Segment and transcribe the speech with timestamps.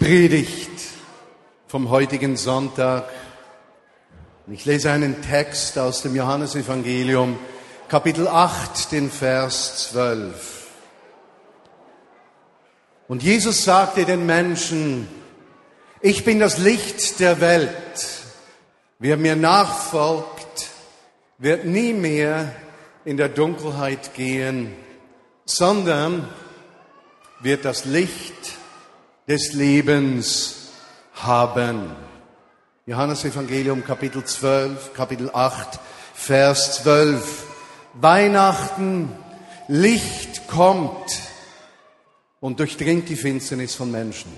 [0.00, 0.70] Predigt
[1.66, 3.04] vom heutigen Sonntag.
[4.50, 7.38] Ich lese einen Text aus dem Johannesevangelium,
[7.86, 10.68] Kapitel 8, den Vers 12.
[13.08, 15.06] Und Jesus sagte den Menschen,
[16.00, 18.22] ich bin das Licht der Welt.
[19.00, 20.70] Wer mir nachfolgt,
[21.36, 22.56] wird nie mehr
[23.04, 24.74] in der Dunkelheit gehen,
[25.44, 26.26] sondern
[27.40, 28.59] wird das Licht
[29.30, 30.70] des Lebens
[31.14, 31.92] haben.
[32.84, 35.78] Johannes Evangelium Kapitel 12, Kapitel 8,
[36.14, 37.44] Vers 12.
[37.94, 39.12] Weihnachten,
[39.68, 41.20] Licht kommt
[42.40, 44.32] und durchdringt die Finsternis von Menschen.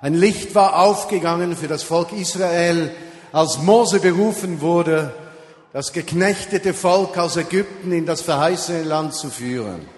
[0.00, 2.92] Ein Licht war aufgegangen für das Volk Israel,
[3.32, 5.12] als Mose berufen wurde,
[5.72, 9.88] das geknechtete Volk aus Ägypten in das verheißene Land zu führen.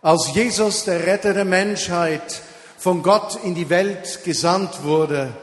[0.00, 2.40] Als Jesus, der Retter der Menschheit,
[2.78, 5.34] von Gott in die Welt gesandt wurde,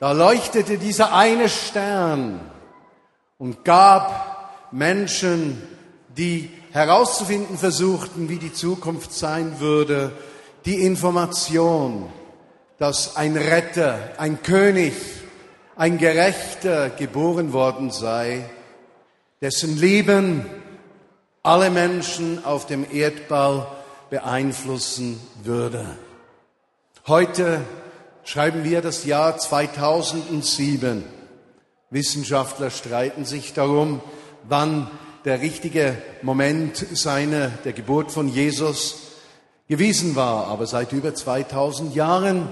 [0.00, 2.40] da leuchtete dieser eine Stern
[3.38, 5.62] und gab Menschen,
[6.16, 10.12] die herauszufinden versuchten, wie die Zukunft sein würde,
[10.64, 12.10] die Information,
[12.78, 14.94] dass ein Retter, ein König,
[15.76, 18.48] ein Gerechter geboren worden sei,
[19.42, 20.46] dessen Leben
[21.42, 23.66] alle Menschen auf dem Erdball
[24.08, 25.84] beeinflussen würde.
[27.08, 27.62] Heute
[28.22, 31.02] schreiben wir das Jahr 2007.
[31.90, 34.00] Wissenschaftler streiten sich darum,
[34.44, 34.88] wann
[35.24, 38.98] der richtige Moment seiner, der Geburt von Jesus
[39.68, 40.46] gewesen war.
[40.46, 42.48] Aber seit über 2000 Jahren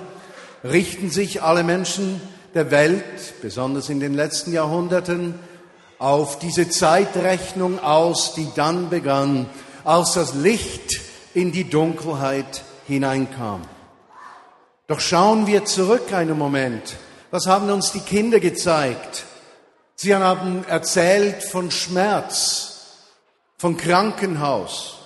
[0.64, 2.20] richten sich alle Menschen
[2.52, 5.38] der Welt, besonders in den letzten Jahrhunderten,
[6.00, 9.48] auf diese Zeitrechnung aus, die dann begann,
[9.84, 11.00] als das Licht
[11.34, 13.62] in die Dunkelheit hineinkam.
[14.90, 16.96] Doch schauen wir zurück einen Moment.
[17.30, 19.24] Was haben uns die Kinder gezeigt?
[19.94, 22.96] Sie haben erzählt von Schmerz,
[23.56, 24.98] von Krankenhaus,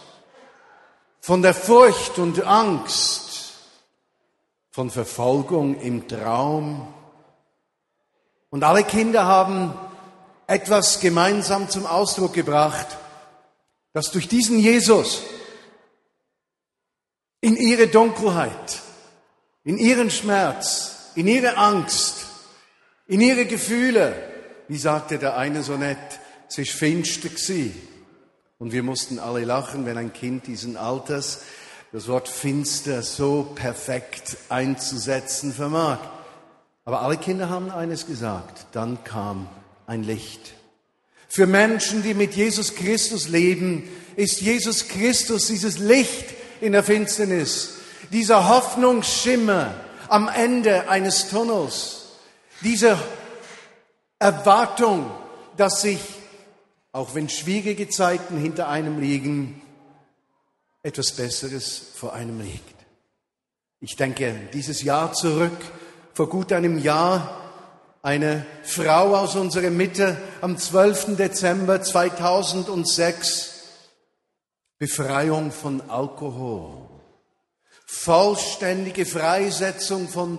[1.20, 3.52] von der Furcht und Angst,
[4.70, 6.88] von Verfolgung im Traum.
[8.48, 9.74] Und alle Kinder haben
[10.46, 12.86] etwas gemeinsam zum Ausdruck gebracht,
[13.92, 15.20] dass durch diesen Jesus
[17.42, 18.80] in ihre Dunkelheit,
[19.64, 22.26] in ihren Schmerz, in ihre Angst,
[23.06, 24.14] in ihre Gefühle.
[24.68, 25.98] Wie sagte der eine so nett,
[26.48, 27.72] es ist finster gsi.
[28.58, 31.40] Und wir mussten alle lachen, wenn ein Kind diesen Alters
[31.92, 35.98] das Wort finster so perfekt einzusetzen vermag.
[36.84, 39.48] Aber alle Kinder haben eines gesagt, dann kam
[39.86, 40.54] ein Licht.
[41.28, 46.26] Für Menschen, die mit Jesus Christus leben, ist Jesus Christus dieses Licht
[46.60, 47.74] in der Finsternis
[48.12, 49.74] dieser Hoffnungsschimmer
[50.08, 52.06] am Ende eines Tunnels,
[52.60, 52.98] diese
[54.18, 55.10] Erwartung,
[55.56, 56.00] dass sich,
[56.92, 59.60] auch wenn schwierige Zeiten hinter einem liegen,
[60.82, 62.74] etwas Besseres vor einem liegt.
[63.80, 65.56] Ich denke, dieses Jahr zurück,
[66.12, 67.40] vor gut einem Jahr,
[68.02, 71.16] eine Frau aus unserer Mitte am 12.
[71.16, 73.62] Dezember 2006,
[74.78, 76.93] Befreiung von Alkohol
[77.94, 80.38] vollständige Freisetzung von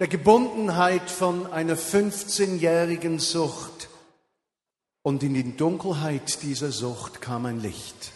[0.00, 3.88] der Gebundenheit von einer 15-jährigen Sucht.
[5.02, 8.12] Und in die Dunkelheit dieser Sucht kam ein Licht.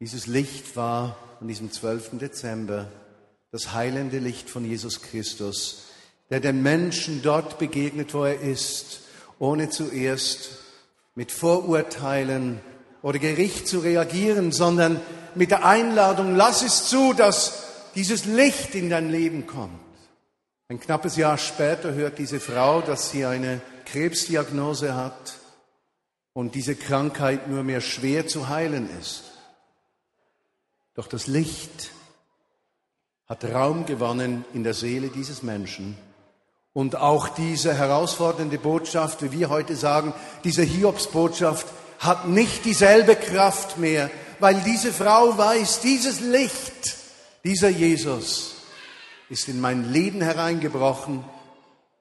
[0.00, 2.18] Dieses Licht war an diesem 12.
[2.18, 2.86] Dezember
[3.50, 5.82] das heilende Licht von Jesus Christus,
[6.30, 9.00] der den Menschen dort begegnet, wo er ist,
[9.38, 10.50] ohne zuerst
[11.14, 12.60] mit Vorurteilen
[13.02, 15.00] oder Gericht zu reagieren, sondern
[15.34, 17.67] mit der Einladung, lass es zu, dass
[17.98, 19.80] dieses Licht in dein Leben kommt.
[20.68, 25.34] Ein knappes Jahr später hört diese Frau, dass sie eine Krebsdiagnose hat
[26.32, 29.24] und diese Krankheit nur mehr schwer zu heilen ist.
[30.94, 31.90] Doch das Licht
[33.26, 35.98] hat Raum gewonnen in der Seele dieses Menschen.
[36.72, 41.66] Und auch diese herausfordernde Botschaft, wie wir heute sagen, diese Hiobsbotschaft
[41.98, 44.08] hat nicht dieselbe Kraft mehr,
[44.38, 46.97] weil diese Frau weiß, dieses Licht
[47.48, 48.56] dieser Jesus
[49.30, 51.24] ist in mein Leben hereingebrochen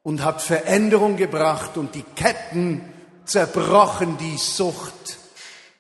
[0.04, 2.82] und hat Veränderung gebracht und die Ketten
[3.24, 5.18] zerbrochen, die Sucht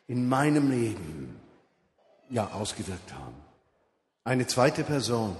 [0.07, 1.37] in meinem Leben
[2.29, 3.35] ja ausgewirkt haben.
[4.23, 5.35] Eine zweite Person,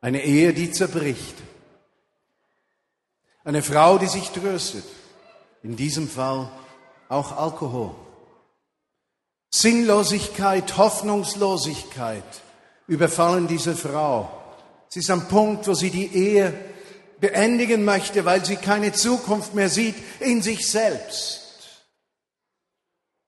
[0.00, 1.34] eine Ehe, die zerbricht,
[3.42, 4.84] eine Frau, die sich tröstet,
[5.64, 6.48] in diesem Fall
[7.08, 7.92] auch Alkohol.
[9.50, 12.22] Sinnlosigkeit, Hoffnungslosigkeit
[12.92, 14.30] überfallen diese Frau.
[14.88, 16.52] Sie ist am Punkt, wo sie die Ehe
[17.20, 21.40] beendigen möchte, weil sie keine Zukunft mehr sieht in sich selbst.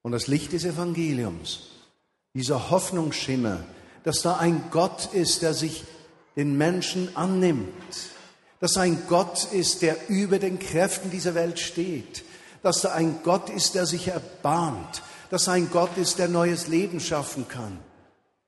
[0.03, 1.61] Und das Licht des Evangeliums,
[2.35, 3.65] dieser Hoffnungsschimmer,
[4.03, 5.85] dass da ein Gott ist, der sich
[6.37, 7.73] den Menschen annimmt,
[8.61, 12.23] dass ein Gott ist, der über den Kräften dieser Welt steht,
[12.63, 17.01] dass da ein Gott ist, der sich erbarmt, dass ein Gott ist, der neues Leben
[17.01, 17.79] schaffen kann.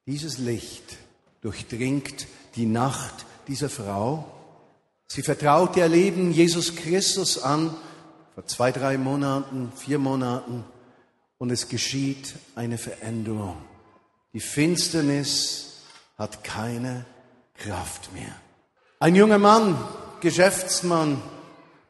[0.05, 0.99] Dieses Licht
[1.47, 2.27] durchdringt
[2.57, 4.33] die Nacht dieser Frau
[5.09, 7.75] Sie vertraut ihr Leben Jesus Christus an,
[8.35, 10.65] vor zwei, drei Monaten, vier Monaten,
[11.39, 13.57] und es geschieht eine Veränderung.
[14.33, 15.83] Die Finsternis
[16.19, 17.07] hat keine
[17.55, 18.35] Kraft mehr.
[18.99, 19.79] Ein junger Mann,
[20.21, 21.23] Geschäftsmann,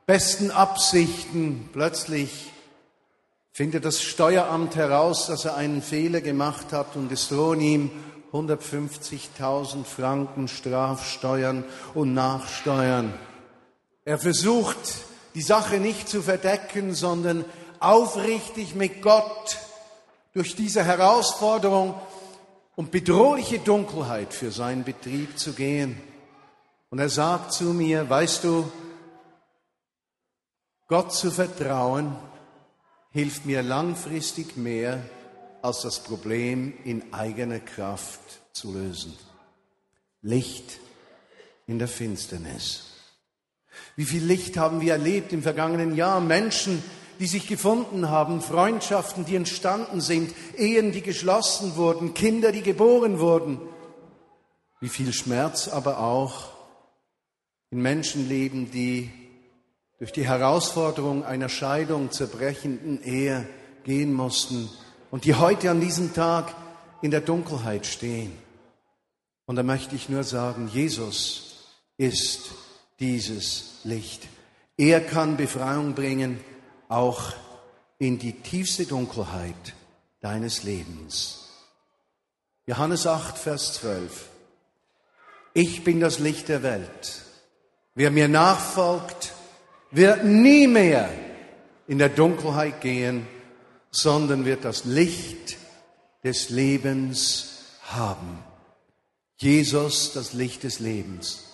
[0.04, 2.50] besten Absichten, plötzlich
[3.56, 7.90] findet das Steueramt heraus, dass er einen Fehler gemacht hat und es drohen ihm
[8.30, 11.64] 150.000 Franken Strafsteuern
[11.94, 13.14] und Nachsteuern.
[14.04, 14.76] Er versucht,
[15.34, 17.46] die Sache nicht zu verdecken, sondern
[17.80, 19.56] aufrichtig mit Gott
[20.34, 21.94] durch diese Herausforderung
[22.74, 25.98] und bedrohliche Dunkelheit für seinen Betrieb zu gehen.
[26.90, 28.70] Und er sagt zu mir, weißt du,
[30.88, 32.16] Gott zu vertrauen
[33.16, 35.02] hilft mir langfristig mehr
[35.62, 38.20] als das Problem in eigener Kraft
[38.52, 39.14] zu lösen.
[40.20, 40.80] Licht
[41.66, 42.92] in der Finsternis.
[43.96, 46.20] Wie viel Licht haben wir erlebt im vergangenen Jahr?
[46.20, 46.82] Menschen,
[47.18, 53.18] die sich gefunden haben, Freundschaften, die entstanden sind, Ehen, die geschlossen wurden, Kinder, die geboren
[53.18, 53.58] wurden.
[54.78, 56.50] Wie viel Schmerz aber auch
[57.70, 59.10] in Menschenleben, die
[59.98, 63.46] durch die Herausforderung einer Scheidung zerbrechenden Ehe
[63.84, 64.68] gehen mussten
[65.10, 66.54] und die heute an diesem Tag
[67.02, 68.32] in der Dunkelheit stehen.
[69.46, 71.64] Und da möchte ich nur sagen, Jesus
[71.96, 72.50] ist
[73.00, 74.26] dieses Licht.
[74.76, 76.40] Er kann Befreiung bringen,
[76.88, 77.32] auch
[77.98, 79.74] in die tiefste Dunkelheit
[80.20, 81.48] deines Lebens.
[82.66, 84.28] Johannes 8, Vers 12.
[85.54, 87.22] Ich bin das Licht der Welt.
[87.94, 89.32] Wer mir nachfolgt,
[89.90, 91.08] wird nie mehr
[91.86, 93.26] in der Dunkelheit gehen,
[93.90, 95.56] sondern wird das Licht
[96.24, 98.42] des Lebens haben.
[99.38, 101.44] Jesus, das Licht des Lebens.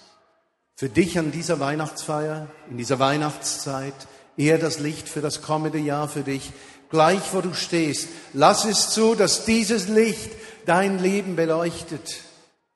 [0.76, 3.94] Für dich an dieser Weihnachtsfeier, in dieser Weihnachtszeit,
[4.36, 6.52] er das Licht für das kommende Jahr für dich,
[6.90, 8.08] gleich wo du stehst.
[8.32, 10.30] Lass es zu, dass dieses Licht
[10.64, 12.20] dein Leben beleuchtet,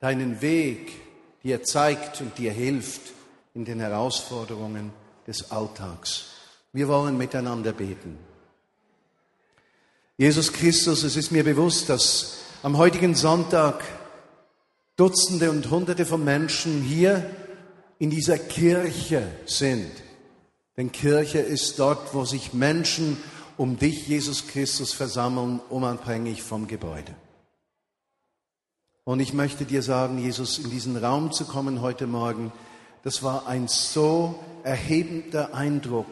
[0.00, 0.92] deinen Weg
[1.42, 3.00] dir zeigt und dir hilft
[3.54, 4.92] in den Herausforderungen
[5.26, 6.26] des Alltags.
[6.72, 8.18] Wir wollen miteinander beten.
[10.18, 13.84] Jesus Christus, es ist mir bewusst, dass am heutigen Sonntag
[14.96, 17.30] Dutzende und Hunderte von Menschen hier
[17.98, 19.90] in dieser Kirche sind.
[20.76, 23.18] Denn Kirche ist dort, wo sich Menschen
[23.56, 27.14] um dich, Jesus Christus, versammeln, unabhängig vom Gebäude.
[29.04, 32.52] Und ich möchte dir sagen, Jesus, in diesen Raum zu kommen heute Morgen,
[33.02, 36.08] das war ein so erhebender Eindruck.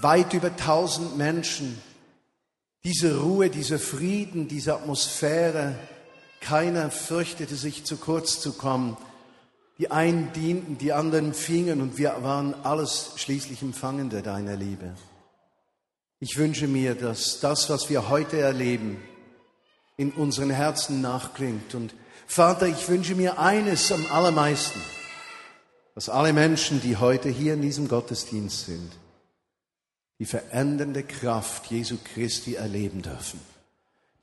[0.00, 1.78] Weit über tausend Menschen,
[2.84, 5.78] diese Ruhe, dieser Frieden, diese Atmosphäre,
[6.40, 8.96] keiner fürchtete sich zu kurz zu kommen.
[9.78, 14.94] Die einen dienten, die anderen fingen und wir waren alles schließlich Empfangende deiner Liebe.
[16.20, 19.02] Ich wünsche mir, dass das, was wir heute erleben,
[19.96, 21.74] in unseren Herzen nachklingt.
[21.74, 21.94] Und
[22.26, 24.80] Vater, ich wünsche mir eines am allermeisten,
[25.94, 28.92] dass alle Menschen, die heute hier in diesem Gottesdienst sind,
[30.18, 33.40] die verändernde Kraft Jesu Christi erleben dürfen.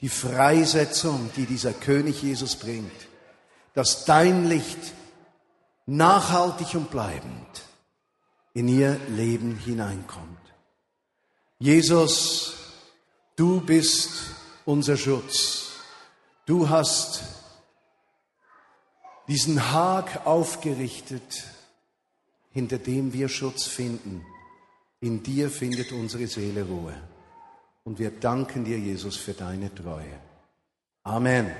[0.01, 2.91] Die Freisetzung, die dieser König Jesus bringt,
[3.73, 4.79] dass dein Licht
[5.85, 7.63] nachhaltig und bleibend
[8.53, 10.27] in ihr Leben hineinkommt.
[11.59, 12.53] Jesus,
[13.35, 14.09] du bist
[14.65, 15.67] unser Schutz.
[16.45, 17.23] Du hast
[19.27, 21.43] diesen Hag aufgerichtet,
[22.51, 24.25] hinter dem wir Schutz finden.
[24.99, 26.95] In dir findet unsere Seele Ruhe.
[27.83, 30.19] Und wir danken dir, Jesus, für deine Treue.
[31.03, 31.51] Amen.